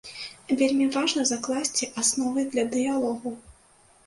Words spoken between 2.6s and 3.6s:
дыялогу.